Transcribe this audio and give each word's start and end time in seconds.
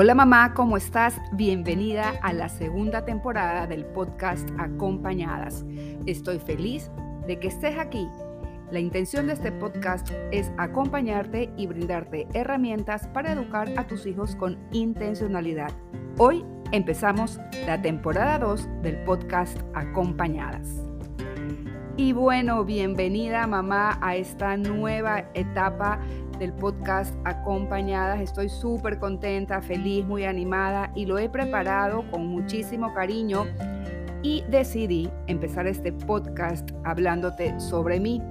Hola 0.00 0.14
mamá, 0.14 0.54
¿cómo 0.54 0.76
estás? 0.76 1.20
Bienvenida 1.32 2.12
a 2.22 2.32
la 2.32 2.48
segunda 2.48 3.04
temporada 3.04 3.66
del 3.66 3.84
podcast 3.84 4.48
Acompañadas. 4.56 5.64
Estoy 6.06 6.38
feliz 6.38 6.88
de 7.26 7.40
que 7.40 7.48
estés 7.48 7.76
aquí. 7.80 8.06
La 8.70 8.78
intención 8.78 9.26
de 9.26 9.32
este 9.32 9.50
podcast 9.50 10.08
es 10.30 10.52
acompañarte 10.56 11.52
y 11.56 11.66
brindarte 11.66 12.28
herramientas 12.32 13.08
para 13.08 13.32
educar 13.32 13.72
a 13.76 13.88
tus 13.88 14.06
hijos 14.06 14.36
con 14.36 14.56
intencionalidad. 14.70 15.72
Hoy 16.16 16.44
empezamos 16.70 17.40
la 17.66 17.82
temporada 17.82 18.38
2 18.38 18.68
del 18.82 19.02
podcast 19.02 19.58
Acompañadas. 19.74 20.87
Y 21.98 22.12
bueno, 22.12 22.64
bienvenida 22.64 23.44
mamá 23.48 23.98
a 24.00 24.14
esta 24.14 24.56
nueva 24.56 25.24
etapa 25.34 25.98
del 26.38 26.52
podcast 26.52 27.12
Acompañadas. 27.24 28.20
Estoy 28.20 28.48
súper 28.48 29.00
contenta, 29.00 29.60
feliz, 29.60 30.06
muy 30.06 30.22
animada 30.22 30.92
y 30.94 31.06
lo 31.06 31.18
he 31.18 31.28
preparado 31.28 32.08
con 32.12 32.28
muchísimo 32.28 32.94
cariño 32.94 33.46
y 34.22 34.44
decidí 34.48 35.10
empezar 35.26 35.66
este 35.66 35.92
podcast 35.92 36.70
hablándote 36.84 37.58
sobre 37.58 37.98
mí. 37.98 38.22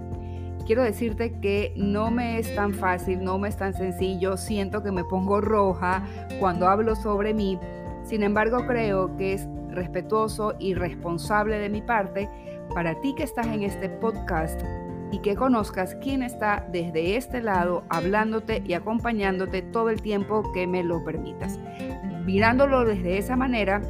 Quiero 0.66 0.82
decirte 0.82 1.38
que 1.42 1.74
no 1.76 2.10
me 2.10 2.40
es 2.40 2.56
tan 2.56 2.74
fácil, 2.74 3.22
no 3.22 3.38
me 3.38 3.50
es 3.50 3.58
tan 3.58 3.74
sencillo, 3.74 4.38
siento 4.38 4.82
que 4.82 4.94
me 4.94 5.04
pongo 5.04 5.42
roja 5.42 6.04
cuando 6.40 6.70
hablo 6.70 6.96
sobre 6.96 7.34
mí. 7.34 7.60
Sin 8.08 8.24
embargo, 8.24 8.66
creo 8.66 9.16
que 9.18 9.34
es 9.34 9.48
respetuoso 9.70 10.56
y 10.60 10.74
responsable 10.74 11.60
de 11.60 11.70
mi 11.70 11.82
parte 11.82 12.30
para 12.74 13.00
ti 13.02 13.14
que 13.16 13.24
estás 13.24 13.48
en 13.48 13.64
este 13.64 13.90
podcast 13.90 14.62
y 15.12 15.20
que 15.20 15.36
conozcas 15.36 15.96
quién 16.02 16.24
está 16.24 16.66
desde 16.72 17.18
este 17.18 17.42
lado 17.42 17.84
hablándote 17.90 18.64
y 18.66 18.74
acompañándote 18.74 19.62
todo 19.62 19.90
el 19.90 20.02
tiempo 20.02 20.50
que 20.54 20.68
me 20.68 20.84
lo 20.84 21.04
permitas. 21.04 21.60
Mirándolo 22.26 22.86
desde 22.86 23.18
esa 23.18 23.36
manera, 23.36 23.82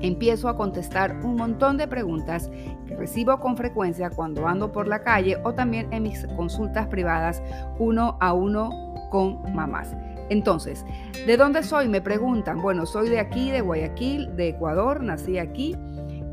empiezo 0.00 0.48
a 0.48 0.56
contestar 0.56 1.20
un 1.22 1.36
montón 1.36 1.76
de 1.76 1.88
preguntas 1.88 2.50
que 2.86 2.96
recibo 2.96 3.38
con 3.38 3.56
frecuencia 3.56 4.08
cuando 4.10 4.46
ando 4.46 4.72
por 4.72 4.88
la 4.88 5.02
calle 5.02 5.36
o 5.44 5.52
también 5.52 5.92
en 5.92 6.04
mis 6.04 6.26
consultas 6.36 6.86
privadas 6.88 7.42
uno 7.78 8.16
a 8.20 8.32
uno 8.32 8.70
con 9.10 9.54
mamás. 9.54 9.94
Entonces, 10.28 10.84
¿de 11.26 11.36
dónde 11.36 11.62
soy? 11.62 11.88
Me 11.88 12.00
preguntan. 12.00 12.60
Bueno, 12.62 12.86
soy 12.86 13.08
de 13.08 13.20
aquí, 13.20 13.50
de 13.50 13.60
Guayaquil, 13.60 14.34
de 14.36 14.48
Ecuador, 14.48 15.02
nací 15.02 15.38
aquí. 15.38 15.76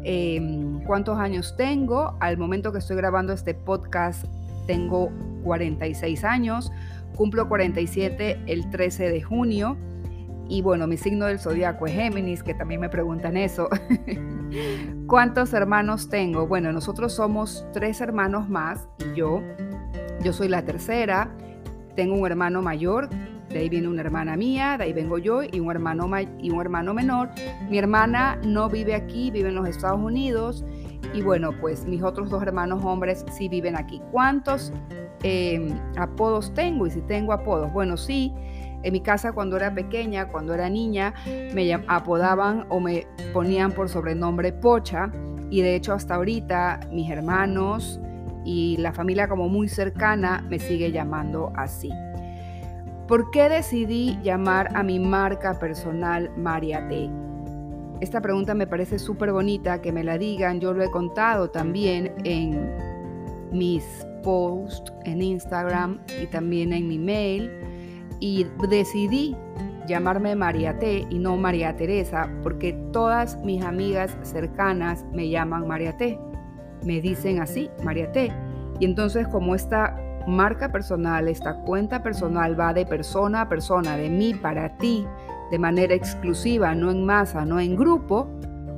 Em, 0.04 0.82
¿Cuántos 0.84 1.18
años 1.20 1.56
tengo? 1.58 2.16
Al 2.20 2.38
momento 2.38 2.72
que 2.72 2.80
estoy 2.80 2.96
grabando 2.96 3.34
este 3.34 3.54
podcast, 3.54 4.26
tengo 4.66 5.12
46 5.44 6.24
años. 6.24 6.72
Cumplo 7.16 7.50
47 7.50 8.44
el 8.48 8.70
13 8.70 9.10
de 9.10 9.22
junio. 9.22 9.78
Y 10.48 10.62
bueno, 10.64 10.88
mi 10.88 10.98
signo 10.98 11.28
del 11.28 11.40
zodiaco 11.40 11.86
es 11.86 11.94
Géminis, 11.94 12.42
que 12.42 12.56
también 12.56 12.82
me 12.82 12.90
preguntan 12.90 13.38
eso. 13.38 13.70
¿Cuántos 15.08 15.54
hermanos 15.54 16.10
tengo? 16.10 16.48
Bueno, 16.48 16.72
nosotros 16.72 17.14
somos 17.14 17.66
tres 17.72 18.02
hermanos 18.02 18.50
más 18.50 18.88
y 19.00 19.18
yo. 19.18 19.44
Yo 20.24 20.34
soy 20.34 20.48
la 20.48 20.64
tercera. 20.64 21.36
Tengo 21.96 22.16
un 22.16 22.26
hermano 22.26 22.62
mayor 22.62 23.10
de 23.50 23.60
ahí 23.60 23.70
viene 23.70 23.88
una 23.88 24.02
hermana 24.02 24.38
mía, 24.38 24.78
de 24.78 24.86
ahí 24.86 24.94
vengo 24.94 25.18
yo 25.18 25.42
y 25.44 25.60
un 25.60 25.72
hermano, 25.72 26.10
y 26.40 26.52
un 26.52 26.62
hermano 26.62 26.94
menor. 26.94 27.30
Mi 27.70 27.78
hermana 27.78 28.40
no 28.44 28.70
vive 28.70 28.94
aquí, 28.94 29.32
vive 29.32 29.50
en 29.50 29.56
los 29.56 29.68
Estados 29.68 30.00
Unidos. 30.00 30.64
Y 31.14 31.22
bueno, 31.22 31.52
pues 31.60 31.86
mis 31.86 32.04
otros 32.04 32.30
dos 32.30 32.44
hermanos 32.44 32.84
hombres 32.84 33.26
sí 33.32 33.50
viven 33.50 33.76
aquí. 33.76 34.02
¿Cuántos 34.12 34.72
em, 35.24 35.70
apodos 35.98 36.54
tengo? 36.54 36.86
Y 36.86 36.92
si 36.92 37.02
tengo 37.02 37.34
apodos, 37.34 37.72
bueno, 37.74 37.98
sí. 37.98 38.34
En 38.82 38.94
mi 38.94 39.02
casa 39.02 39.34
cuando 39.34 39.58
era 39.58 39.74
pequeña, 39.74 40.30
cuando 40.30 40.54
era 40.54 40.70
niña, 40.70 41.14
me 41.54 41.74
apodaban 41.74 42.66
o 42.70 42.80
me 42.80 43.08
ponían 43.34 43.72
por 43.72 43.90
sobrenombre 43.90 44.54
Pocha. 44.54 45.12
Y 45.50 45.62
de 45.62 45.76
hecho 45.76 45.94
hasta 45.94 46.16
ahorita 46.16 46.82
mis 46.92 47.10
hermanos 47.10 48.00
y 48.46 48.78
la 48.78 48.94
familia 48.94 49.28
como 49.28 49.50
muy 49.50 49.68
cercana 49.68 50.46
me 50.48 50.60
sigue 50.60 50.92
llamando 50.92 51.52
así. 51.56 51.90
¿Por 53.10 53.32
qué 53.32 53.50
decidí 53.50 54.20
llamar 54.22 54.70
a 54.78 54.84
mi 54.84 55.00
marca 55.00 55.58
personal 55.58 56.30
María 56.38 56.88
T? 56.88 57.10
Esta 58.02 58.22
pregunta 58.22 58.54
me 58.54 58.68
parece 58.68 59.00
súper 59.00 59.32
bonita 59.32 59.82
que 59.82 59.92
me 59.92 60.04
la 60.04 60.20
digan. 60.20 60.60
Yo 60.60 60.74
lo 60.74 60.84
he 60.84 60.92
contado 60.92 61.50
también 61.50 62.14
en 62.24 62.72
mis 63.52 63.84
posts 64.22 64.94
en 65.06 65.24
Instagram 65.24 66.00
y 66.22 66.28
también 66.28 66.72
en 66.72 66.88
mi 66.88 67.00
mail. 67.00 67.50
Y 68.20 68.46
decidí 68.70 69.36
llamarme 69.88 70.36
María 70.36 70.78
T 70.78 71.08
y 71.10 71.18
no 71.18 71.36
María 71.36 71.76
Teresa 71.76 72.30
porque 72.44 72.74
todas 72.94 73.44
mis 73.44 73.64
amigas 73.64 74.16
cercanas 74.22 75.04
me 75.12 75.28
llaman 75.30 75.68
María 75.68 75.98
T. 75.98 76.20
Me 76.86 77.02
dicen 77.02 77.42
así, 77.42 77.72
María 77.84 78.12
T. 78.12 78.32
Y 78.80 78.86
entonces 78.86 79.28
como 79.28 79.56
esta 79.56 80.00
marca 80.28 80.72
personal, 80.72 81.28
esta 81.28 81.56
cuenta 81.62 82.04
personal 82.04 82.60
va 82.60 82.74
de 82.74 82.86
persona 82.86 83.42
a 83.42 83.50
persona, 83.50 83.98
de 83.98 84.10
mí 84.10 84.34
para 84.34 84.78
ti, 84.78 85.06
de 85.52 85.60
manera 85.60 85.94
exclusiva, 85.94 86.76
no 86.76 86.92
en 86.92 87.06
masa, 87.06 87.46
no 87.46 87.60
en 87.60 87.76
grupo, 87.76 88.28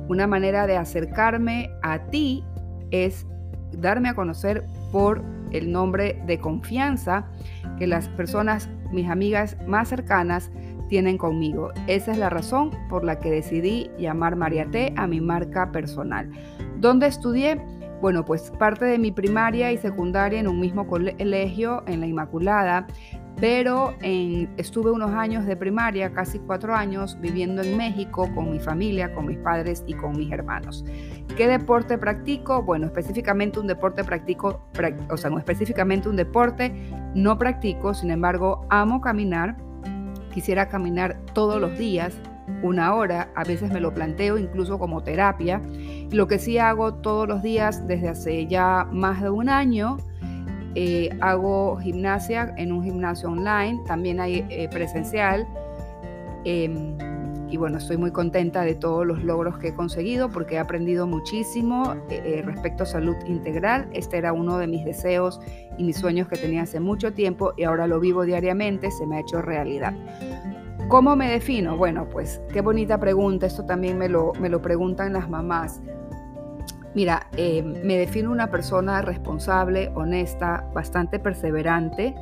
una 0.08 0.26
manera 0.26 0.66
de 0.66 0.76
acercarme 0.76 1.70
a 1.82 1.98
ti 2.06 2.44
es 2.90 3.26
darme 3.72 4.10
a 4.10 4.14
conocer 4.14 4.64
por 4.90 5.22
el 5.52 5.70
nombre 5.70 6.22
de 6.26 6.38
confianza 6.38 7.26
que 7.78 7.86
las 7.86 8.08
personas, 8.08 8.68
mis 8.90 9.08
amigas 9.08 9.56
más 9.66 9.88
cercanas, 9.88 10.50
tienen 10.88 11.16
conmigo. 11.16 11.70
Esa 11.86 12.12
es 12.12 12.18
la 12.18 12.28
razón 12.28 12.70
por 12.90 13.04
la 13.04 13.18
que 13.18 13.30
decidí 13.30 13.90
llamar 13.98 14.36
María 14.36 14.70
T 14.70 14.92
a 14.96 15.06
mi 15.06 15.20
marca 15.20 15.72
personal. 15.72 16.30
¿Dónde 16.78 17.06
estudié? 17.06 17.60
Bueno, 18.02 18.24
pues 18.24 18.50
parte 18.58 18.84
de 18.84 18.98
mi 18.98 19.12
primaria 19.12 19.70
y 19.70 19.78
secundaria 19.78 20.40
en 20.40 20.48
un 20.48 20.58
mismo 20.58 20.88
colegio, 20.88 21.84
en 21.86 22.00
la 22.00 22.06
Inmaculada, 22.08 22.88
pero 23.40 23.94
estuve 24.02 24.90
unos 24.90 25.12
años 25.12 25.46
de 25.46 25.56
primaria, 25.56 26.12
casi 26.12 26.40
cuatro 26.40 26.74
años, 26.74 27.16
viviendo 27.20 27.62
en 27.62 27.76
México 27.76 28.28
con 28.34 28.50
mi 28.50 28.58
familia, 28.58 29.14
con 29.14 29.26
mis 29.26 29.38
padres 29.38 29.84
y 29.86 29.94
con 29.94 30.18
mis 30.18 30.32
hermanos. 30.32 30.84
¿Qué 31.36 31.46
deporte 31.46 31.96
practico? 31.96 32.64
Bueno, 32.64 32.86
específicamente 32.86 33.60
un 33.60 33.68
deporte 33.68 34.02
practico, 34.02 34.60
o 35.08 35.16
sea, 35.16 35.30
específicamente 35.38 36.08
un 36.08 36.16
deporte, 36.16 36.74
no 37.14 37.38
practico, 37.38 37.94
sin 37.94 38.10
embargo, 38.10 38.66
amo 38.68 39.00
caminar. 39.00 39.56
Quisiera 40.34 40.68
caminar 40.68 41.20
todos 41.34 41.60
los 41.60 41.78
días, 41.78 42.16
una 42.64 42.96
hora, 42.96 43.30
a 43.36 43.44
veces 43.44 43.70
me 43.70 43.78
lo 43.78 43.94
planteo 43.94 44.38
incluso 44.38 44.76
como 44.80 45.04
terapia. 45.04 45.62
Lo 46.12 46.28
que 46.28 46.38
sí 46.38 46.58
hago 46.58 46.92
todos 46.94 47.26
los 47.26 47.42
días 47.42 47.86
desde 47.86 48.10
hace 48.10 48.46
ya 48.46 48.86
más 48.92 49.22
de 49.22 49.30
un 49.30 49.48
año, 49.48 49.96
eh, 50.74 51.08
hago 51.20 51.78
gimnasia 51.78 52.54
en 52.58 52.70
un 52.72 52.84
gimnasio 52.84 53.30
online, 53.30 53.80
también 53.86 54.20
hay 54.20 54.46
eh, 54.50 54.68
presencial. 54.70 55.46
Em, 56.44 56.98
y 57.48 57.56
bueno, 57.56 57.78
estoy 57.78 57.96
muy 57.96 58.10
contenta 58.10 58.62
de 58.62 58.74
todos 58.74 59.06
los 59.06 59.22
logros 59.24 59.58
que 59.58 59.68
he 59.68 59.74
conseguido 59.74 60.30
porque 60.30 60.56
he 60.56 60.58
aprendido 60.58 61.06
muchísimo 61.06 61.94
eh, 62.10 62.42
respecto 62.44 62.82
a 62.82 62.86
salud 62.86 63.16
integral. 63.26 63.88
Este 63.92 64.18
era 64.18 64.34
uno 64.34 64.58
de 64.58 64.66
mis 64.66 64.84
deseos 64.84 65.40
y 65.78 65.84
mis 65.84 65.96
sueños 65.96 66.28
que 66.28 66.36
tenía 66.36 66.62
hace 66.62 66.78
mucho 66.78 67.14
tiempo 67.14 67.54
y 67.56 67.64
ahora 67.64 67.86
lo 67.86 68.00
vivo 68.00 68.24
diariamente, 68.24 68.90
se 68.90 69.06
me 69.06 69.16
ha 69.16 69.20
hecho 69.20 69.40
realidad. 69.40 69.94
¿Cómo 70.88 71.16
me 71.16 71.30
defino? 71.30 71.76
Bueno, 71.76 72.06
pues 72.10 72.40
qué 72.52 72.60
bonita 72.60 72.98
pregunta. 72.98 73.46
Esto 73.46 73.64
también 73.64 73.96
me 73.96 74.10
lo, 74.10 74.32
me 74.40 74.50
lo 74.50 74.60
preguntan 74.60 75.14
las 75.14 75.28
mamás. 75.28 75.80
Mira, 76.94 77.26
eh, 77.36 77.62
me 77.62 77.96
defino 77.96 78.30
una 78.30 78.50
persona 78.50 79.00
responsable, 79.00 79.90
honesta, 79.94 80.68
bastante 80.74 81.18
perseverante, 81.18 82.14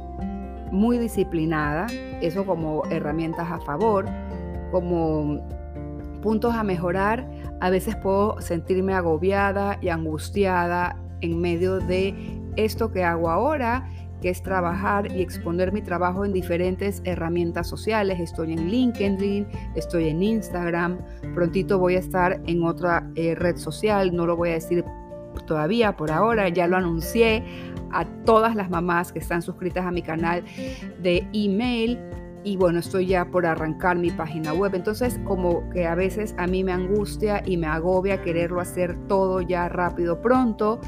muy 0.71 0.99
disciplinada, 0.99 1.89
eso 2.21 2.47
como 2.47 2.85
herramientas 2.91 3.51
a 3.51 3.59
favor, 3.61 4.07
como 4.71 5.41
puntos 6.23 6.55
a 6.55 6.63
mejorar. 6.63 7.29
A 7.61 7.71
veces 7.71 7.97
puedo 7.97 8.41
sentirme 8.41 8.95
agobiada 8.95 9.79
y 9.81 9.89
angustiada 9.89 10.97
en 11.21 11.41
medio 11.41 11.81
de 11.81 12.15
esto 12.57 12.93
que 12.93 13.03
hago 13.03 13.29
ahora 13.29 13.89
que 14.21 14.31
es 14.31 14.43
trabajar 14.43 15.11
y 15.11 15.23
exponer 15.23 15.73
mi 15.73 15.83
trabajo 15.83 16.25
en 16.25 16.33
diferentes 16.33 17.03
herramientas 17.05 17.69
sociales. 17.69 18.21
Estoy 18.21 18.53
en 18.53 18.71
LinkedIn, 18.71 19.47
estoy 19.75 20.09
en 20.09 20.23
Instagram, 20.23 20.99
prontito 21.35 21.79
voy 21.79 21.97
a 21.97 21.99
estar 21.99 22.41
en 22.47 22.65
otra 22.65 23.11
eh, 23.15 23.35
red 23.35 23.57
social, 23.57 24.15
no 24.15 24.27
lo 24.27 24.37
voy 24.37 24.51
a 24.51 24.55
decir 24.55 24.85
todavía 25.47 25.97
por 25.97 26.11
ahora, 26.11 26.49
ya 26.49 26.67
lo 26.67 26.77
anuncié 26.77 27.45
a 27.93 28.05
todas 28.25 28.55
las 28.55 28.71
mamás 28.71 29.13
que 29.13 29.19
están 29.19 29.43
suscritas 29.43 29.85
a 29.85 29.91
mi 29.91 30.03
canal 30.03 30.45
de 31.03 31.27
email 31.33 31.99
y 32.43 32.57
bueno, 32.57 32.79
estoy 32.79 33.07
ya 33.07 33.27
por 33.27 33.45
arrancar 33.47 33.99
mi 33.99 34.11
página 34.11 34.53
web. 34.53 34.75
Entonces, 34.75 35.21
como 35.25 35.69
que 35.71 35.87
a 35.87 35.95
veces 35.95 36.35
a 36.39 36.47
mí 36.47 36.65
me 36.65 36.73
angustia 36.73 37.43
y 37.45 37.57
me 37.57 37.67
agobia 37.67 38.23
quererlo 38.23 38.61
hacer 38.61 38.97
todo 39.09 39.41
ya 39.41 39.69
rápido, 39.69 40.21
pronto. 40.23 40.81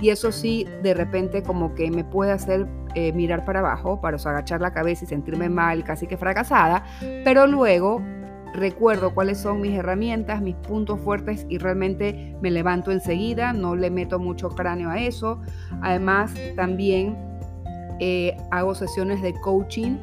Y 0.00 0.10
eso 0.10 0.30
sí, 0.30 0.66
de 0.82 0.94
repente 0.94 1.42
como 1.42 1.74
que 1.74 1.90
me 1.90 2.04
puede 2.04 2.32
hacer 2.32 2.66
eh, 2.94 3.12
mirar 3.12 3.44
para 3.44 3.60
abajo, 3.60 4.00
para 4.00 4.16
agachar 4.16 4.60
la 4.60 4.72
cabeza 4.72 5.04
y 5.04 5.08
sentirme 5.08 5.48
mal, 5.48 5.82
casi 5.82 6.06
que 6.06 6.16
fracasada. 6.16 6.84
Pero 7.24 7.46
luego 7.46 8.02
recuerdo 8.54 9.14
cuáles 9.14 9.38
son 9.38 9.60
mis 9.60 9.76
herramientas, 9.76 10.40
mis 10.40 10.56
puntos 10.56 11.00
fuertes 11.00 11.46
y 11.48 11.58
realmente 11.58 12.36
me 12.40 12.50
levanto 12.50 12.92
enseguida, 12.92 13.52
no 13.52 13.76
le 13.76 13.90
meto 13.90 14.18
mucho 14.18 14.50
cráneo 14.50 14.90
a 14.90 15.00
eso. 15.00 15.40
Además, 15.82 16.34
también 16.54 17.16
eh, 18.00 18.36
hago 18.50 18.74
sesiones 18.74 19.20
de 19.22 19.34
coaching 19.40 19.96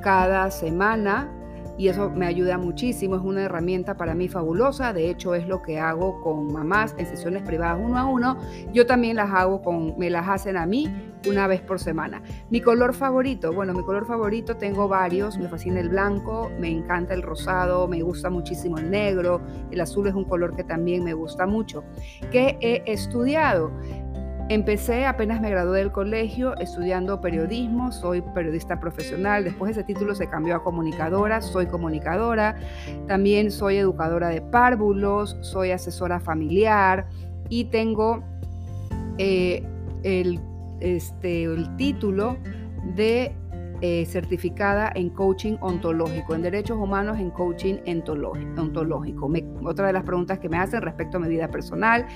cada 0.00 0.50
semana 0.50 1.32
y 1.78 1.86
eso 1.86 2.10
me 2.10 2.26
ayuda 2.26 2.58
muchísimo, 2.58 3.14
es 3.14 3.22
una 3.22 3.44
herramienta 3.44 3.96
para 3.96 4.14
mí 4.14 4.28
fabulosa, 4.28 4.92
de 4.92 5.08
hecho 5.08 5.36
es 5.36 5.46
lo 5.46 5.62
que 5.62 5.78
hago 5.78 6.20
con 6.20 6.52
mamás 6.52 6.94
en 6.98 7.06
sesiones 7.06 7.44
privadas 7.44 7.78
uno 7.80 7.96
a 7.96 8.04
uno, 8.04 8.36
yo 8.72 8.84
también 8.84 9.14
las 9.14 9.30
hago 9.30 9.62
con, 9.62 9.96
me 9.96 10.10
las 10.10 10.28
hacen 10.28 10.56
a 10.56 10.66
mí 10.66 10.92
una 11.28 11.46
vez 11.46 11.60
por 11.60 11.78
semana. 11.78 12.22
Mi 12.50 12.60
color 12.60 12.94
favorito, 12.94 13.52
bueno, 13.52 13.72
mi 13.74 13.82
color 13.84 14.06
favorito 14.06 14.56
tengo 14.56 14.88
varios, 14.88 15.38
me 15.38 15.48
fascina 15.48 15.80
el 15.80 15.88
blanco, 15.88 16.50
me 16.58 16.68
encanta 16.68 17.14
el 17.14 17.22
rosado, 17.22 17.86
me 17.88 18.02
gusta 18.02 18.28
muchísimo 18.28 18.78
el 18.78 18.90
negro, 18.90 19.40
el 19.70 19.80
azul 19.80 20.06
es 20.08 20.14
un 20.14 20.24
color 20.24 20.56
que 20.56 20.64
también 20.64 21.04
me 21.04 21.14
gusta 21.14 21.46
mucho. 21.46 21.84
¿Qué 22.30 22.56
he 22.60 22.82
estudiado? 22.90 23.70
Empecé 24.50 25.04
apenas 25.04 25.42
me 25.42 25.50
gradué 25.50 25.80
del 25.80 25.92
colegio 25.92 26.56
estudiando 26.56 27.20
periodismo, 27.20 27.92
soy 27.92 28.22
periodista 28.22 28.80
profesional, 28.80 29.44
después 29.44 29.72
ese 29.72 29.84
título 29.84 30.14
se 30.14 30.26
cambió 30.26 30.56
a 30.56 30.64
comunicadora, 30.64 31.42
soy 31.42 31.66
comunicadora, 31.66 32.56
también 33.06 33.50
soy 33.50 33.76
educadora 33.76 34.30
de 34.30 34.40
párvulos, 34.40 35.36
soy 35.42 35.72
asesora 35.72 36.18
familiar 36.18 37.06
y 37.50 37.64
tengo 37.64 38.24
eh, 39.18 39.62
el, 40.02 40.40
este, 40.80 41.42
el 41.42 41.76
título 41.76 42.38
de 42.96 43.34
eh, 43.82 44.06
certificada 44.06 44.90
en 44.94 45.10
coaching 45.10 45.56
ontológico, 45.60 46.34
en 46.34 46.42
derechos 46.42 46.78
humanos 46.78 47.18
en 47.20 47.30
coaching 47.30 47.76
ontológico. 48.56 49.30
otra 49.62 49.88
de 49.88 49.92
las 49.92 50.04
preguntas 50.04 50.38
que 50.38 50.48
me 50.48 50.56
hacen 50.56 50.80
respecto 50.80 51.18
a 51.18 51.20
mi 51.20 51.28
vida 51.28 51.48
personal. 51.48 52.06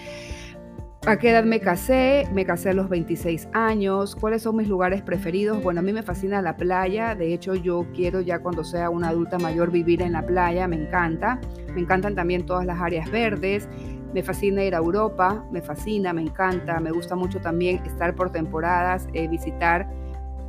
¿A 1.04 1.19
qué 1.19 1.31
edad 1.31 1.43
me 1.43 1.58
casé? 1.58 2.28
Me 2.32 2.44
casé 2.44 2.70
a 2.70 2.75
los 2.75 2.88
26 2.88 3.49
años. 3.52 4.14
¿Cuáles 4.14 4.43
son 4.43 4.54
mis 4.54 4.69
lugares 4.69 5.02
preferidos? 5.02 5.60
Bueno, 5.60 5.81
a 5.81 5.82
mí 5.82 5.93
me 5.93 6.04
fascina 6.04 6.40
la 6.40 6.56
playa. 6.56 7.16
De 7.16 7.34
hecho, 7.34 7.56
yo 7.56 7.87
quiero 7.93 8.20
ya 8.20 8.38
cuando 8.38 8.62
sea 8.62 8.88
una 8.88 9.08
adulta 9.08 9.37
mayor 9.37 9.72
vivir 9.72 10.00
en 10.00 10.12
la 10.12 10.25
playa. 10.25 10.69
Me 10.69 10.76
encanta. 10.76 11.40
Me 11.75 11.81
encantan 11.81 12.14
también 12.14 12.46
todas 12.46 12.64
las 12.66 12.81
áreas 12.81 13.10
verdes. 13.10 13.69
Me 14.14 14.22
fascina 14.22 14.62
ir 14.62 14.76
a 14.76 14.78
Europa. 14.78 15.44
Me 15.50 15.60
fascina, 15.60 16.12
me 16.12 16.22
encanta. 16.22 16.78
Me 16.78 16.93
gusta 16.93 17.16
mucho 17.16 17.40
también 17.40 17.82
estar 17.84 18.14
por 18.14 18.31
temporadas, 18.31 19.08
eh, 19.12 19.26
visitar 19.26 19.90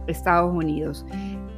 Estados 0.06 0.54
Unidos. 0.54 1.04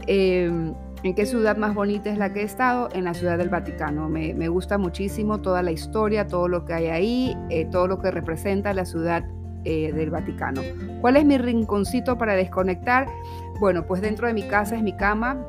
Em, 0.07 0.74
¿En 1.03 1.13
qué 1.13 1.25
ciudad 1.25 1.57
más 1.57 1.75
bonita 1.75 2.09
es 2.09 2.18
la 2.18 2.33
que 2.33 2.42
he 2.42 2.44
estado? 2.44 2.89
En 2.94 3.03
la 3.03 3.13
ciudad 3.13 3.38
del 3.38 3.50
Vaticano. 3.50 4.09
Me, 4.09 4.47
gusta 4.47 4.77
muchísimo 4.77 5.42
toda 5.42 5.62
la 5.62 5.71
historia, 5.71 6.27
todo 6.27 6.47
lo 6.47 6.65
que 6.65 6.74
hay 6.74 6.88
ahí, 6.88 7.38
eh, 7.50 7.65
todo 7.65 7.88
lo 7.88 8.00
que 8.00 8.12
representa 8.12 8.74
la 8.74 8.86
ciudad 8.86 9.24
eh, 9.65 9.92
del 9.94 10.09
Vaticano. 10.09 10.62
¿Cuál 11.01 11.18
es 11.18 11.25
mi 11.25 11.38
rinconcito 11.38 12.18
para 12.18 12.36
desconectar? 12.36 13.07
Bueno, 13.59 13.86
pues 13.86 14.01
dentro 14.01 14.27
de 14.27 14.33
mi 14.33 14.44
casa 14.44 14.75
es 14.75 14.83
mi 14.83 14.95
cama, 14.95 15.45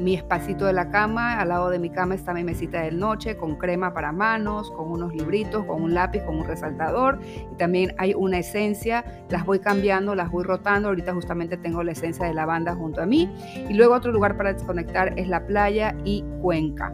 mi 0.00 0.14
espacito 0.14 0.64
de 0.64 0.72
la 0.72 0.90
cama, 0.90 1.38
al 1.38 1.50
lado 1.50 1.70
de 1.70 1.78
mi 1.78 1.90
cama 1.90 2.14
está 2.14 2.32
mi 2.32 2.42
mesita 2.42 2.80
de 2.82 2.90
noche 2.90 3.36
con 3.36 3.56
crema 3.56 3.92
para 3.92 4.12
manos, 4.12 4.70
con 4.70 4.90
unos 4.90 5.14
libritos, 5.14 5.64
con 5.66 5.82
un 5.82 5.94
lápiz, 5.94 6.20
con 6.22 6.38
un 6.38 6.46
resaltador 6.46 7.20
y 7.52 7.54
también 7.56 7.94
hay 7.98 8.14
una 8.14 8.38
esencia, 8.38 9.04
las 9.28 9.44
voy 9.44 9.60
cambiando, 9.60 10.14
las 10.14 10.30
voy 10.30 10.44
rotando, 10.44 10.88
ahorita 10.88 11.12
justamente 11.12 11.56
tengo 11.56 11.82
la 11.82 11.92
esencia 11.92 12.26
de 12.26 12.34
lavanda 12.34 12.74
junto 12.74 13.02
a 13.02 13.06
mí 13.06 13.30
y 13.68 13.74
luego 13.74 13.94
otro 13.94 14.12
lugar 14.12 14.36
para 14.36 14.52
desconectar 14.52 15.18
es 15.18 15.28
la 15.28 15.46
playa 15.46 15.94
y 16.04 16.24
Cuenca. 16.40 16.92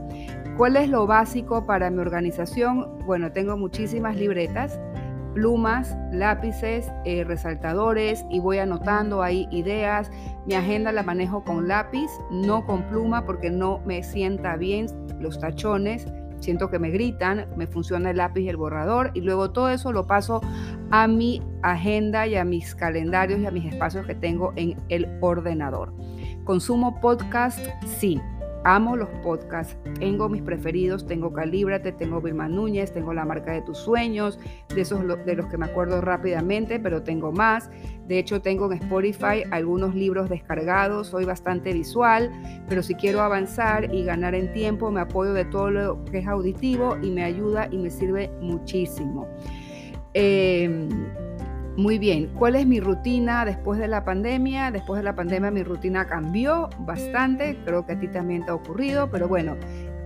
¿Cuál 0.56 0.76
es 0.76 0.88
lo 0.88 1.06
básico 1.06 1.66
para 1.66 1.90
mi 1.90 1.98
organización? 1.98 2.98
Bueno, 3.04 3.30
tengo 3.30 3.56
muchísimas 3.58 4.16
libretas 4.16 4.80
plumas, 5.36 5.94
lápices, 6.12 6.90
eh, 7.04 7.22
resaltadores 7.22 8.24
y 8.30 8.40
voy 8.40 8.56
anotando 8.56 9.22
ahí 9.22 9.46
ideas. 9.50 10.10
Mi 10.46 10.54
agenda 10.54 10.92
la 10.92 11.02
manejo 11.02 11.44
con 11.44 11.68
lápiz, 11.68 12.08
no 12.30 12.64
con 12.64 12.82
pluma 12.84 13.26
porque 13.26 13.50
no 13.50 13.82
me 13.84 14.02
sienta 14.02 14.56
bien 14.56 14.86
los 15.20 15.38
tachones. 15.38 16.06
Siento 16.40 16.70
que 16.70 16.78
me 16.78 16.88
gritan, 16.88 17.46
me 17.54 17.66
funciona 17.66 18.12
el 18.12 18.16
lápiz 18.16 18.44
y 18.44 18.48
el 18.48 18.56
borrador 18.56 19.10
y 19.12 19.20
luego 19.20 19.50
todo 19.50 19.68
eso 19.68 19.92
lo 19.92 20.06
paso 20.06 20.40
a 20.90 21.06
mi 21.06 21.42
agenda 21.62 22.26
y 22.26 22.36
a 22.36 22.44
mis 22.46 22.74
calendarios 22.74 23.38
y 23.38 23.44
a 23.44 23.50
mis 23.50 23.66
espacios 23.66 24.06
que 24.06 24.14
tengo 24.14 24.54
en 24.56 24.80
el 24.88 25.06
ordenador. 25.20 25.92
¿Consumo 26.44 26.98
podcast? 26.98 27.60
Sí. 27.84 28.18
Amo 28.68 28.96
los 28.96 29.08
podcasts, 29.22 29.76
tengo 30.00 30.28
mis 30.28 30.42
preferidos, 30.42 31.06
tengo 31.06 31.32
Calíbrate, 31.32 31.92
tengo 31.92 32.20
Vilma 32.20 32.48
Núñez, 32.48 32.92
tengo 32.92 33.14
La 33.14 33.24
Marca 33.24 33.52
de 33.52 33.62
tus 33.62 33.78
Sueños, 33.78 34.40
de 34.74 34.80
esos 34.80 35.06
de 35.24 35.36
los 35.36 35.46
que 35.46 35.56
me 35.56 35.66
acuerdo 35.66 36.00
rápidamente, 36.00 36.80
pero 36.80 37.04
tengo 37.04 37.30
más. 37.30 37.70
De 38.08 38.18
hecho, 38.18 38.42
tengo 38.42 38.66
en 38.72 38.82
Spotify 38.82 39.44
algunos 39.52 39.94
libros 39.94 40.28
descargados, 40.28 41.06
soy 41.06 41.24
bastante 41.24 41.72
visual, 41.72 42.28
pero 42.68 42.82
si 42.82 42.96
quiero 42.96 43.20
avanzar 43.20 43.94
y 43.94 44.02
ganar 44.02 44.34
en 44.34 44.52
tiempo, 44.52 44.90
me 44.90 45.00
apoyo 45.00 45.32
de 45.32 45.44
todo 45.44 45.70
lo 45.70 46.04
que 46.06 46.18
es 46.18 46.26
auditivo 46.26 46.96
y 47.00 47.12
me 47.12 47.22
ayuda 47.22 47.68
y 47.70 47.78
me 47.78 47.88
sirve 47.88 48.32
muchísimo. 48.40 49.28
Eh, 50.12 50.88
muy 51.76 51.98
bien, 51.98 52.30
¿cuál 52.38 52.56
es 52.56 52.66
mi 52.66 52.80
rutina 52.80 53.44
después 53.44 53.78
de 53.78 53.88
la 53.88 54.04
pandemia? 54.04 54.70
Después 54.70 54.98
de 54.98 55.04
la 55.04 55.14
pandemia 55.14 55.50
mi 55.50 55.62
rutina 55.62 56.06
cambió 56.06 56.68
bastante, 56.80 57.58
creo 57.64 57.84
que 57.84 57.92
a 57.92 57.98
ti 57.98 58.08
también 58.08 58.44
te 58.44 58.50
ha 58.50 58.54
ocurrido, 58.54 59.10
pero 59.10 59.28
bueno, 59.28 59.56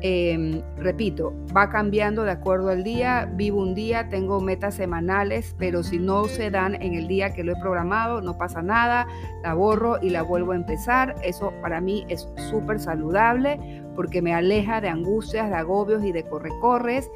Em, 0.03 0.63
repito, 0.79 1.35
va 1.55 1.69
cambiando 1.69 2.23
de 2.23 2.31
acuerdo 2.31 2.71
al 2.71 2.83
día, 2.83 3.31
vivo 3.35 3.61
un 3.61 3.75
día, 3.75 4.09
tengo 4.09 4.41
metas 4.41 4.75
semanales, 4.75 5.55
pero 5.59 5.83
si 5.83 5.99
no 5.99 6.25
se 6.25 6.51
dan 6.51 6.75
en 6.81 6.95
el 6.95 7.07
día 7.07 7.35
que 7.35 7.45
lo 7.45 7.53
he 7.53 7.61
programado, 7.61 8.23
no 8.23 8.39
pasa 8.39 8.63
nada, 8.63 9.07
la 9.43 9.53
borro 9.53 9.99
y 10.01 10.09
la 10.09 10.23
vuelvo 10.23 10.53
a 10.53 10.57
empezar. 10.57 11.17
Eso 11.23 11.53
para 11.61 11.83
mí 11.83 12.07
es 12.09 12.27
súper 12.49 12.81
saludable 12.81 13.61
porque 14.01 14.23
me 14.23 14.33
aleja 14.33 14.81
de 14.81 14.89
angustias, 14.89 15.51
de 15.51 15.57
agobios 15.57 16.03
y 16.03 16.11
de 16.11 16.25
correcorres. 16.25 17.11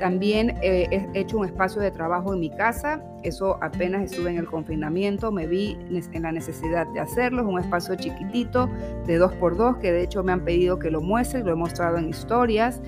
También 0.00 0.56
eh, 0.62 1.06
he 1.12 1.20
hecho 1.20 1.36
un 1.36 1.44
espacio 1.44 1.82
de 1.82 1.90
trabajo 1.90 2.32
en 2.32 2.40
mi 2.40 2.48
casa, 2.48 3.04
eso 3.22 3.58
apenas 3.62 4.10
estuve 4.10 4.30
en 4.30 4.38
el 4.38 4.46
confinamiento, 4.46 5.30
me 5.30 5.46
vi 5.46 5.76
en 5.90 6.22
la 6.22 6.32
necesidad 6.32 6.86
de 6.94 7.00
hacerlo, 7.00 7.42
es 7.42 7.46
un 7.46 7.60
espacio 7.60 7.94
chiquitito 7.94 8.70
de 9.06 9.18
dos 9.18 9.34
por 9.34 9.54
dos 9.54 9.76
que 9.76 9.92
de 9.92 10.02
hecho 10.02 10.22
me 10.22 10.32
han 10.32 10.42
pedido 10.42 10.78
que 10.78 10.90
lo 10.90 11.02
muestre, 11.02 11.44
lo 11.44 11.52
he 11.52 11.56
mostrado 11.56 11.98
en 11.98 12.08
historia 12.08 12.30
historias, 12.70 12.80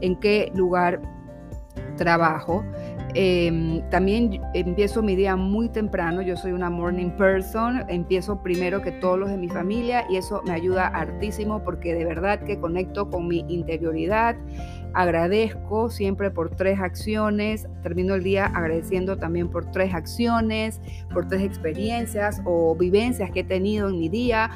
en 0.00 0.16
qué 0.16 0.50
lugar 0.56 1.00
trabajo. 1.96 2.64
Em, 3.14 3.80
también 3.88 4.42
empiezo 4.52 5.02
mi 5.02 5.16
día 5.16 5.36
muy 5.36 5.70
temprano, 5.70 6.20
yo 6.20 6.36
soy 6.36 6.52
una 6.52 6.68
morning 6.68 7.10
person, 7.10 7.84
empiezo 7.88 8.42
primero 8.42 8.82
que 8.82 8.92
todos 8.92 9.18
los 9.18 9.30
de 9.30 9.38
mi 9.38 9.48
familia 9.48 10.04
y 10.10 10.16
eso 10.16 10.42
me 10.44 10.52
ayuda 10.52 10.88
hartísimo 10.88 11.62
porque 11.64 11.94
de 11.94 12.04
verdad 12.04 12.40
que 12.40 12.60
conecto 12.60 13.08
con 13.08 13.26
mi 13.26 13.44
interioridad, 13.48 14.36
agradezco 14.92 15.88
siempre 15.88 16.30
por 16.30 16.50
tres 16.50 16.78
acciones, 16.78 17.66
termino 17.82 18.14
el 18.14 18.22
día 18.22 18.46
agradeciendo 18.46 19.16
también 19.16 19.48
por 19.48 19.70
tres 19.70 19.94
acciones, 19.94 20.80
por 21.14 21.26
tres 21.26 21.42
experiencias 21.42 22.42
o 22.44 22.76
vivencias 22.76 23.30
que 23.30 23.40
he 23.40 23.44
tenido 23.44 23.88
en 23.88 23.98
mi 23.98 24.10
día 24.10 24.50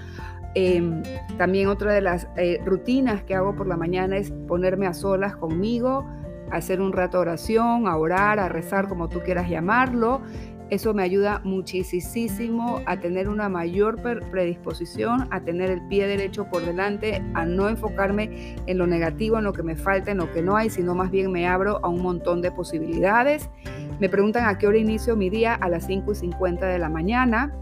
Em, 0.55 1.03
también 1.39 1.69
otra 1.69 1.93
de 1.93 2.01
las 2.01 2.27
eh, 2.37 2.61
rutinas 2.65 3.23
que 3.23 3.37
hago 3.37 3.55
por 3.55 3.69
la 3.69 3.77
mañana 3.77 4.17
es 4.17 4.33
ponerme 4.49 4.87
a 4.87 4.95
solas 4.95 5.37
conmigo, 5.37 6.05
hacer 6.51 6.81
un 6.81 6.93
rato 6.93 7.19
oración, 7.19 7.87
a 7.89 7.97
orar, 7.97 8.39
a 8.39 8.49
rezar, 8.49 8.89
como 8.89 9.09
tú 9.09 9.21
quieras 9.21 9.49
llamarlo. 9.49 10.23
Eso 10.71 10.95
me 10.95 11.03
ayuda 11.03 11.41
muchísimo 11.43 12.81
a 12.87 13.01
tener 13.01 13.29
una 13.29 13.49
mayor 13.49 14.01
predisposición, 14.01 15.27
a 15.33 15.41
tener 15.41 15.69
el 15.69 15.85
pie 15.89 16.07
derecho 16.07 16.45
por 16.45 16.65
delante, 16.65 17.21
a 17.35 17.45
no 17.45 17.69
enfocarme 17.69 18.55
en 18.67 18.79
lo 18.79 18.87
negativo, 18.87 19.39
en 19.39 19.45
lo 19.45 19.53
que 19.53 19.65
me 19.65 19.75
falta, 19.75 20.13
en 20.13 20.19
lo 20.19 20.31
que 20.31 20.43
no 20.43 20.57
hay, 20.57 20.71
sino 20.71 20.95
más 20.95 21.11
bien 21.11 21.33
me 21.33 21.49
abro 21.49 21.81
a 21.83 21.89
un 21.89 22.03
montón 22.03 22.41
de 22.41 22.53
posibilidades. 22.53 23.51
Me 23.99 24.09
preguntan 24.09 24.47
a 24.47 24.59
qué 24.59 24.69
hora 24.69 24.79
inicio 24.79 25.17
mi 25.17 25.29
día, 25.29 25.55
a 25.55 25.69
las 25.69 25.87
5 25.87 26.13
y 26.13 26.15
50 26.15 26.65
de 26.67 26.79
la 26.79 26.89
mañana. 26.89 27.53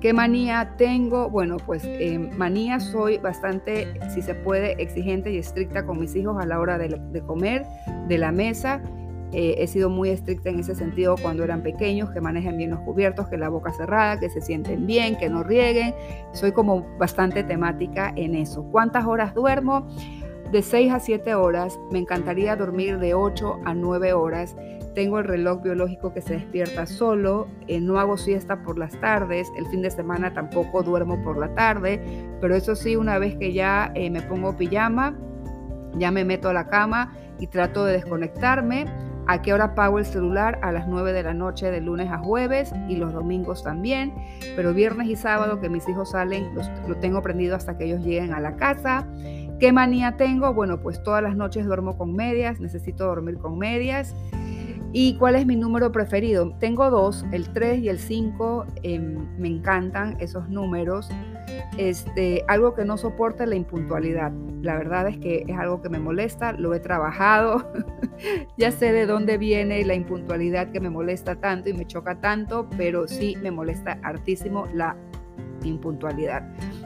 ¿Qué 0.00 0.14
manía 0.14 0.72
tengo? 0.78 1.28
Bueno, 1.28 1.58
pues 1.58 1.82
eh, 1.84 2.18
manía 2.18 2.80
soy 2.80 3.18
bastante, 3.18 4.00
si 4.14 4.22
se 4.22 4.34
puede, 4.34 4.82
exigente 4.82 5.30
y 5.30 5.36
estricta 5.36 5.84
con 5.84 6.00
mis 6.00 6.16
hijos 6.16 6.42
a 6.42 6.46
la 6.46 6.58
hora 6.58 6.78
de, 6.78 7.22
comer, 7.26 7.66
de 8.08 8.16
la 8.16 8.32
mesa. 8.32 8.80
Eh, 9.32 9.56
he 9.58 9.66
sido 9.66 9.90
muy 9.90 10.08
estricta 10.08 10.48
en 10.48 10.58
ese 10.58 10.74
sentido 10.74 11.16
cuando 11.20 11.44
eran 11.44 11.62
pequeños, 11.62 12.10
que 12.10 12.20
manejen 12.22 12.56
bien 12.56 12.70
los 12.70 12.80
cubiertos, 12.80 13.28
que 13.28 13.36
la 13.36 13.50
boca 13.50 13.72
cerrada, 13.72 14.18
que 14.18 14.30
se 14.30 14.40
sienten 14.40 14.86
bien, 14.86 15.18
que 15.18 15.28
no 15.28 15.42
rieguen. 15.42 15.94
Soy 16.32 16.52
como 16.52 16.86
bastante 16.98 17.44
temática 17.44 18.10
en 18.16 18.34
eso. 18.34 18.64
¿Cuántas 18.72 19.04
horas 19.04 19.34
duermo? 19.34 19.86
De 20.52 20.62
6 20.62 20.92
a 20.92 20.98
7 20.98 21.34
horas. 21.34 21.78
Me 21.92 22.00
encantaría 22.00 22.56
dormir 22.56 22.98
de 22.98 23.14
8 23.14 23.60
a 23.64 23.74
9 23.74 24.12
horas. 24.12 24.56
Tengo 24.94 25.20
el 25.20 25.24
reloj 25.24 25.62
biológico 25.62 26.12
que 26.12 26.20
se 26.20 26.34
despierta 26.34 26.84
solo, 26.84 27.46
eh, 27.68 27.80
no 27.80 28.00
hago 28.00 28.16
siesta 28.16 28.62
por 28.62 28.76
las 28.76 28.98
tardes, 29.00 29.48
el 29.56 29.66
fin 29.66 29.82
de 29.82 29.90
semana 29.90 30.34
tampoco 30.34 30.82
duermo 30.82 31.22
por 31.22 31.38
la 31.38 31.54
tarde, 31.54 32.02
pero 32.40 32.56
eso 32.56 32.74
sí, 32.74 32.96
una 32.96 33.18
vez 33.18 33.36
que 33.36 33.52
ya 33.52 33.92
eh, 33.94 34.10
me 34.10 34.20
pongo 34.22 34.56
pijama, 34.56 35.16
Ya 35.96 36.10
me 36.10 36.24
meto 36.24 36.48
a 36.48 36.52
la 36.52 36.68
cama 36.68 37.12
y 37.38 37.46
trato 37.46 37.84
de 37.84 37.94
desconectarme. 37.94 38.86
¿A 39.26 39.42
qué 39.42 39.52
hora 39.52 39.66
apago 39.66 39.98
el 39.98 40.04
celular? 40.04 40.58
A 40.62 40.72
las 40.72 40.88
9 40.88 41.12
de 41.12 41.22
la 41.22 41.34
noche 41.34 41.70
de 41.70 41.80
lunes 41.80 42.10
a 42.10 42.18
jueves 42.18 42.72
y 42.88 42.96
los 42.96 43.12
domingos 43.12 43.62
también. 43.62 44.12
Pero 44.56 44.74
viernes 44.74 45.08
y 45.08 45.16
sábado 45.16 45.60
que 45.60 45.68
mis 45.68 45.88
hijos 45.88 46.10
salen, 46.10 46.52
lo 46.88 46.96
tengo 46.96 47.22
prendido 47.22 47.54
hasta 47.54 47.76
que 47.76 47.84
ellos 47.84 48.00
lleguen 48.00 48.34
a 48.34 48.40
la 48.40 48.56
casa. 48.56 49.06
¿Qué 49.60 49.74
manía 49.74 50.16
tengo? 50.16 50.54
Bueno, 50.54 50.80
pues 50.80 51.02
todas 51.02 51.22
las 51.22 51.36
noches 51.36 51.66
duermo 51.66 51.98
con 51.98 52.14
medias, 52.14 52.60
necesito 52.60 53.04
dormir 53.04 53.36
con 53.36 53.58
medias. 53.58 54.16
¿Y 54.94 55.16
cuál 55.18 55.36
es 55.36 55.44
mi 55.44 55.54
número 55.54 55.92
preferido? 55.92 56.54
Tengo 56.58 56.88
dos, 56.88 57.26
el 57.30 57.50
3 57.52 57.80
y 57.80 57.90
el 57.90 57.98
5, 57.98 58.64
em, 58.82 59.18
me 59.38 59.48
encantan 59.48 60.16
esos 60.18 60.48
números. 60.48 61.10
Este, 61.76 62.42
algo 62.48 62.74
que 62.74 62.86
no 62.86 62.96
soporta 62.96 63.44
la 63.44 63.54
impuntualidad. 63.54 64.32
La 64.62 64.78
verdad 64.78 65.06
es 65.08 65.18
que 65.18 65.44
es 65.46 65.58
algo 65.58 65.82
que 65.82 65.90
me 65.90 65.98
molesta, 65.98 66.52
lo 66.52 66.72
he 66.72 66.80
trabajado, 66.80 67.70
ya 68.56 68.72
sé 68.72 68.92
de 68.92 69.04
dónde 69.04 69.36
viene 69.36 69.84
la 69.84 69.94
impuntualidad 69.94 70.72
que 70.72 70.80
me 70.80 70.88
molesta 70.88 71.36
tanto 71.36 71.68
y 71.68 71.74
me 71.74 71.86
choca 71.86 72.18
tanto, 72.18 72.66
pero 72.78 73.06
sí 73.06 73.36
me 73.42 73.50
molesta 73.50 73.98
hartísimo 74.02 74.66
la 74.72 74.96
impuntualidad. 75.62 76.42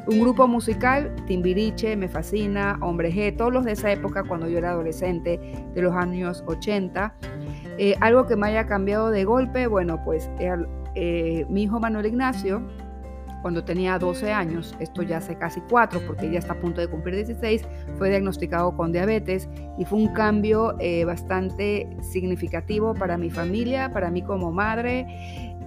Un 0.07 0.21
grupo 0.21 0.47
musical, 0.47 1.15
Timbiriche, 1.27 1.97
me 1.97 2.09
fascina, 2.09 2.79
Hombre 2.81 3.13
G, 3.13 3.37
todos 3.37 3.53
los 3.53 3.65
de 3.65 3.73
esa 3.73 3.93
época 3.93 4.25
cuando 4.25 4.49
yo 4.49 4.59
era 4.59 4.71
adolescente, 4.71 5.41
de 5.75 5.83
los 5.83 5.95
años 5.95 6.45
80. 6.47 7.15
Eh, 7.79 7.95
algo 8.01 8.27
que 8.27 8.37
me 8.37 8.49
haya 8.49 8.67
cambiado 8.67 9.11
de 9.11 9.25
golpe, 9.25 9.67
bueno, 9.67 10.03
pues 10.05 10.31
eh, 10.39 11.47
mi 11.49 11.65
hijo 11.65 11.81
Manuel 11.81 12.07
Ignacio, 12.07 12.63
cuando 13.45 13.63
tenía 13.63 13.99
12 13.99 14.33
años, 14.33 14.75
esto 14.81 15.03
ya 15.03 15.19
hace 15.19 15.37
casi 15.37 15.61
4 15.69 16.01
porque 16.07 16.31
ya 16.31 16.39
está 16.39 16.55
a 16.55 16.61
punto 16.61 16.81
de 16.81 16.89
cumplir 16.89 17.15
16, 17.17 17.63
fue 17.99 18.09
diagnosticado 18.09 18.75
con 18.75 18.91
diabetes 18.91 19.51
y 19.77 19.85
fue 19.85 19.99
un 19.99 20.09
cambio 20.15 20.75
eh, 20.81 21.05
bastante 21.05 21.95
significativo 22.01 22.95
para 22.95 23.19
mi 23.19 23.29
familia, 23.29 23.93
para 23.93 24.11
mí 24.11 24.23
como 24.23 24.51
madre 24.51 25.07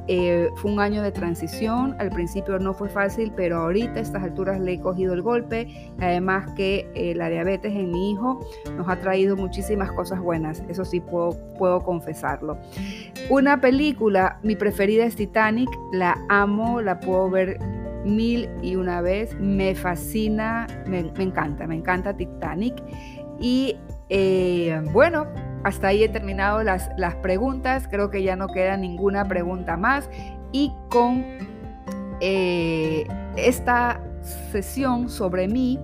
eh, 0.07 0.49
fue 0.55 0.71
un 0.71 0.79
año 0.79 1.01
de 1.01 1.11
transición, 1.11 1.95
al 1.99 2.09
principio 2.09 2.59
no 2.59 2.73
fue 2.73 2.87
fácil, 2.89 3.33
pero 3.35 3.57
ahorita 3.57 3.99
a 3.99 4.01
estas 4.01 4.23
alturas 4.23 4.59
le 4.59 4.73
he 4.73 4.79
cogido 4.79 5.13
el 5.13 5.21
golpe. 5.21 5.91
Además 5.99 6.51
que 6.55 6.89
eh, 6.95 7.13
la 7.15 7.29
diabetes 7.29 7.73
en 7.73 7.91
mi 7.91 8.11
hijo 8.11 8.39
nos 8.75 8.87
ha 8.87 8.99
traído 8.99 9.35
muchísimas 9.35 9.91
cosas 9.91 10.19
buenas, 10.19 10.63
eso 10.69 10.85
sí 10.85 11.01
puedo, 11.01 11.37
confesarlo. 11.83 12.57
Una 13.29 13.59
película, 13.59 14.39
mi 14.43 14.55
preferida 14.55 15.05
es 15.05 15.15
Titanic, 15.15 15.69
la 15.91 16.17
amo, 16.29 16.81
la 16.81 16.99
puedo 16.99 17.29
ver 17.29 17.59
mil 18.05 18.49
y 18.61 18.75
una 18.75 19.01
vez, 19.01 19.37
me 19.39 19.75
fascina, 19.75 20.67
me, 20.87 20.99
encanta, 20.99 21.67
me 21.67 21.75
encanta 21.75 22.15
Titanic. 22.15 22.75
Y 23.39 23.75
eh, 24.09 24.81
bueno, 24.93 25.27
hasta 25.67 25.89
ahí 25.89 26.01
he 26.01 26.07
terminado 26.07 26.63
las, 26.63 26.89
las 26.95 27.15
preguntas, 27.15 27.89
creo 27.91 28.09
que 28.09 28.23
ya 28.23 28.37
no 28.37 28.47
queda 28.47 28.77
ninguna 28.77 29.27
pregunta 29.27 29.75
más 29.75 30.09
y 30.53 30.71
con 30.89 31.25
eh, 32.21 33.05
esta 33.35 34.01
sesión 34.53 35.09
sobre 35.09 35.49
mí, 35.49 35.77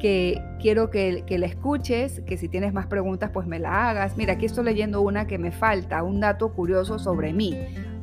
que 0.00 0.42
quiero 0.60 0.90
que, 0.90 1.22
que, 1.24 1.38
la 1.38 1.46
escuches, 1.46 2.20
que 2.26 2.36
si 2.36 2.48
tienes 2.48 2.72
más 2.72 2.88
preguntas 2.88 3.30
pues 3.30 3.46
me 3.46 3.60
la 3.60 3.88
hagas. 3.88 4.16
Mira, 4.16 4.32
aquí 4.32 4.46
estoy 4.46 4.64
leyendo 4.64 5.00
una 5.00 5.28
que 5.28 5.38
me 5.38 5.52
falta, 5.52 6.02
un 6.02 6.18
dato 6.18 6.52
curioso 6.52 6.98
sobre 6.98 7.32
mí. 7.32 7.56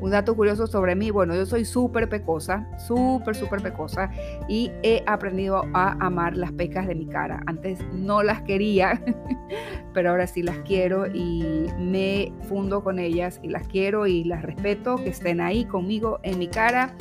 Un 0.03 0.12
dato 0.12 0.36
curioso 0.36 0.67
sobre 0.67 0.98
mí, 0.98 1.12
bueno, 1.12 1.33
yo 1.33 1.45
soy 1.45 1.63
súper 1.63 2.10
pecosa, 2.10 2.67
súper, 2.77 3.38
súper 3.38 3.62
pecosa 3.62 4.12
y 4.50 4.69
he 4.83 5.01
aprendido 5.07 5.63
a 5.74 5.93
amar 6.05 6.36
las 6.36 6.51
pecas 6.51 6.88
de 6.88 6.93
mi 6.93 7.05
cara. 7.05 7.41
Antes 7.45 7.79
no 7.93 8.22
las 8.22 8.41
quería, 8.41 9.01
pero 9.93 10.10
ahora 10.10 10.27
sí 10.27 10.43
las 10.43 10.57
quiero 10.57 11.07
y 11.07 11.67
me 11.79 12.33
fundo 12.50 12.83
con 12.83 13.00
ellas 13.00 13.39
y 13.43 13.48
las 13.48 13.65
quiero 13.69 14.05
y 14.05 14.25
las 14.25 14.41
respeto, 14.41 14.98
que 14.98 15.07
estén 15.07 15.39
ahí 15.39 15.63
conmigo 15.63 16.19
en 16.24 16.38
mi 16.38 16.50
cara. 16.50 16.98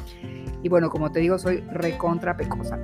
Y 0.62 0.68
bueno, 0.68 0.90
como 0.90 1.10
te 1.10 1.20
digo, 1.20 1.38
soy 1.38 1.58
recontra 1.72 2.36
pecosa. 2.36 2.78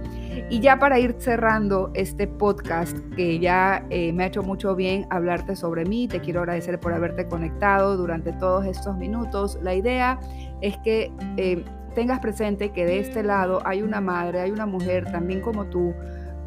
Y 0.50 0.60
ya 0.60 0.78
para 0.78 0.98
ir 0.98 1.16
cerrando 1.18 1.90
este 1.94 2.26
podcast, 2.26 2.96
que 3.14 3.38
ya 3.38 3.86
eh, 3.90 4.12
me 4.12 4.24
ha 4.24 4.26
hecho 4.26 4.42
mucho 4.42 4.74
bien 4.74 5.06
hablarte 5.10 5.56
sobre 5.56 5.84
mí, 5.84 6.08
te 6.08 6.20
quiero 6.20 6.40
agradecer 6.40 6.80
por 6.80 6.92
haberte 6.92 7.26
conectado 7.26 7.96
durante 7.96 8.32
todos 8.32 8.66
estos 8.66 8.96
minutos. 8.96 9.58
La 9.62 9.74
idea 9.74 10.18
es 10.60 10.76
que 10.78 11.12
eh, 11.36 11.64
tengas 11.94 12.20
presente 12.20 12.70
que 12.70 12.84
de 12.84 13.00
este 13.00 13.22
lado 13.22 13.60
hay 13.64 13.82
una 13.82 14.00
madre, 14.00 14.40
hay 14.40 14.50
una 14.50 14.66
mujer 14.66 15.10
también 15.10 15.40
como 15.40 15.66
tú, 15.66 15.94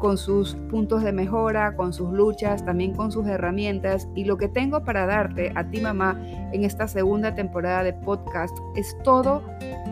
con 0.02 0.18
sus 0.18 0.56
puntos 0.68 1.04
de 1.04 1.12
mejora, 1.12 1.76
con 1.76 1.92
sus 1.92 2.12
luchas, 2.12 2.64
también 2.64 2.92
con 2.92 3.12
sus 3.12 3.24
herramientas. 3.28 4.08
Y 4.16 4.24
lo 4.24 4.36
que 4.36 4.48
tengo 4.48 4.84
para 4.84 5.06
darte 5.06 5.52
a 5.54 5.70
ti, 5.70 5.80
mamá, 5.80 6.20
en 6.52 6.64
esta 6.64 6.88
segunda 6.88 7.36
temporada 7.36 7.84
de 7.84 7.92
podcast 7.92 8.52
es 8.74 8.96
todo 9.04 9.44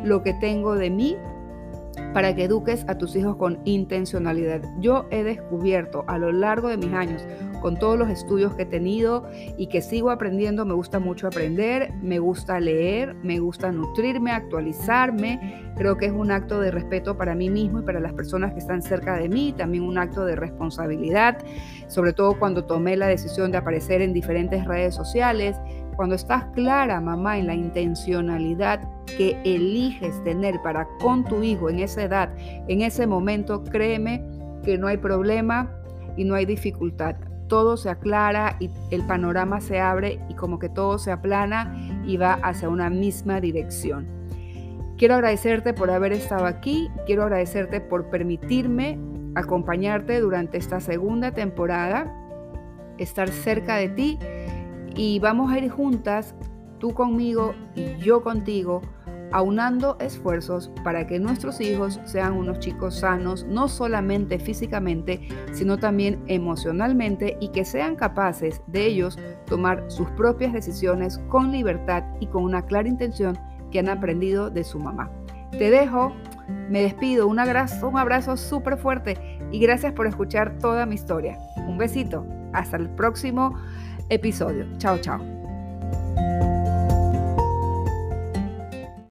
lo 0.02 0.24
que 0.24 0.34
tengo 0.34 0.74
de 0.74 0.90
mí 0.90 1.16
para 2.12 2.34
que 2.34 2.44
eduques 2.44 2.84
a 2.88 2.98
tus 2.98 3.14
hijos 3.16 3.36
con 3.36 3.60
intencionalidad. 3.64 4.62
Yo 4.80 5.06
he 5.10 5.22
descubierto 5.22 6.04
a 6.08 6.18
lo 6.18 6.32
largo 6.32 6.68
de 6.68 6.76
mis 6.76 6.92
años, 6.92 7.22
con 7.60 7.78
todos 7.78 7.98
los 7.98 8.08
estudios 8.08 8.54
que 8.54 8.62
he 8.62 8.66
tenido 8.66 9.28
y 9.56 9.66
que 9.68 9.82
sigo 9.82 10.10
aprendiendo, 10.10 10.64
me 10.64 10.74
gusta 10.74 10.98
mucho 10.98 11.26
aprender, 11.26 11.92
me 12.02 12.18
gusta 12.18 12.58
leer, 12.58 13.14
me 13.22 13.38
gusta 13.38 13.70
nutrirme, 13.70 14.32
actualizarme. 14.32 15.72
Creo 15.76 15.96
que 15.96 16.06
es 16.06 16.12
un 16.12 16.30
acto 16.30 16.60
de 16.60 16.70
respeto 16.70 17.16
para 17.16 17.34
mí 17.34 17.50
mismo 17.50 17.80
y 17.80 17.82
para 17.82 18.00
las 18.00 18.12
personas 18.12 18.52
que 18.52 18.58
están 18.58 18.82
cerca 18.82 19.16
de 19.16 19.28
mí, 19.28 19.54
también 19.56 19.84
un 19.84 19.98
acto 19.98 20.24
de 20.24 20.36
responsabilidad, 20.36 21.38
sobre 21.86 22.12
todo 22.12 22.38
cuando 22.38 22.64
tomé 22.64 22.96
la 22.96 23.06
decisión 23.06 23.52
de 23.52 23.58
aparecer 23.58 24.02
en 24.02 24.12
diferentes 24.12 24.64
redes 24.64 24.94
sociales 24.94 25.56
cuando 26.00 26.14
estás 26.14 26.44
clara, 26.54 26.98
mamá, 26.98 27.36
en 27.36 27.46
la 27.46 27.54
intencionalidad 27.54 28.80
que 29.04 29.36
eliges 29.44 30.24
tener 30.24 30.58
para 30.62 30.88
con 30.98 31.24
tu 31.24 31.42
hijo 31.42 31.68
en 31.68 31.78
esa 31.80 32.04
edad, 32.04 32.30
en 32.38 32.80
ese 32.80 33.06
momento, 33.06 33.62
créeme 33.64 34.24
que 34.64 34.78
no 34.78 34.86
hay 34.86 34.96
problema 34.96 35.70
y 36.16 36.24
no 36.24 36.36
hay 36.36 36.46
dificultad. 36.46 37.16
Todo 37.48 37.76
se 37.76 37.90
aclara 37.90 38.56
y 38.60 38.70
el 38.90 39.02
panorama 39.02 39.60
se 39.60 39.78
abre 39.78 40.18
y 40.30 40.32
como 40.36 40.58
que 40.58 40.70
todo 40.70 40.98
se 40.98 41.12
aplana 41.12 41.76
y 42.06 42.16
va 42.16 42.32
hacia 42.32 42.70
una 42.70 42.88
misma 42.88 43.38
dirección. 43.42 44.08
Quiero 44.96 45.16
agradecerte 45.16 45.74
por 45.74 45.90
haber 45.90 46.14
estado 46.14 46.46
aquí, 46.46 46.88
quiero 47.04 47.24
agradecerte 47.24 47.82
por 47.82 48.08
permitirme 48.08 48.98
acompañarte 49.34 50.18
durante 50.20 50.56
esta 50.56 50.80
segunda 50.80 51.32
temporada, 51.32 52.10
estar 52.96 53.28
cerca 53.28 53.76
de 53.76 53.90
ti 53.90 54.18
y 54.94 55.18
vamos 55.18 55.52
a 55.52 55.58
ir 55.58 55.70
juntas, 55.70 56.34
tú 56.78 56.92
conmigo 56.94 57.54
y 57.74 57.96
yo 57.98 58.22
contigo, 58.22 58.82
aunando 59.32 59.96
esfuerzos 60.00 60.70
para 60.82 61.06
que 61.06 61.20
nuestros 61.20 61.60
hijos 61.60 62.00
sean 62.04 62.32
unos 62.32 62.58
chicos 62.58 63.00
sanos, 63.00 63.44
no 63.44 63.68
solamente 63.68 64.38
físicamente, 64.38 65.28
sino 65.52 65.78
también 65.78 66.22
emocionalmente 66.26 67.36
y 67.40 67.48
que 67.48 67.64
sean 67.64 67.96
capaces 67.96 68.60
de 68.66 68.86
ellos 68.86 69.18
tomar 69.46 69.84
sus 69.88 70.08
propias 70.10 70.52
decisiones 70.52 71.18
con 71.28 71.52
libertad 71.52 72.04
y 72.18 72.26
con 72.26 72.42
una 72.42 72.62
clara 72.66 72.88
intención 72.88 73.38
que 73.70 73.78
han 73.78 73.88
aprendido 73.88 74.50
de 74.50 74.64
su 74.64 74.78
mamá. 74.80 75.10
Te 75.52 75.70
dejo, 75.70 76.12
me 76.68 76.82
despido, 76.82 77.26
un 77.28 77.38
abrazo, 77.38 77.88
un 77.88 77.98
abrazo 77.98 78.36
súper 78.36 78.78
fuerte 78.78 79.38
y 79.52 79.60
gracias 79.60 79.92
por 79.92 80.06
escuchar 80.06 80.58
toda 80.58 80.86
mi 80.86 80.94
historia. 80.94 81.38
Un 81.68 81.78
besito, 81.78 82.24
hasta 82.52 82.76
el 82.76 82.88
próximo 82.90 83.54
episodio. 84.10 84.66
Chao, 84.78 84.98
chao. 84.98 85.39